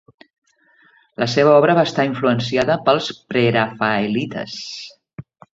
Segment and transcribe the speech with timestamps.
[1.23, 4.61] La seva obra va estar influenciada pels prerafaelites.